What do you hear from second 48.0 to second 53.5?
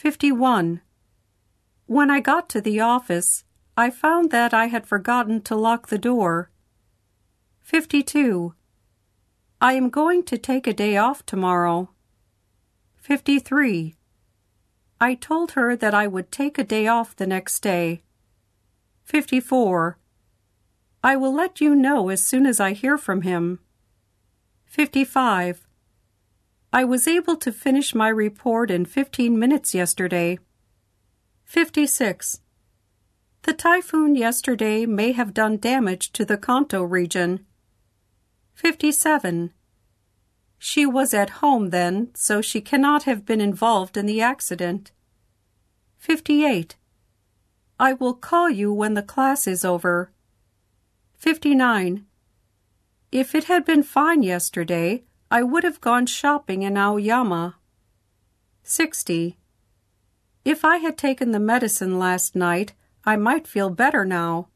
call you when the class is over. 59. If it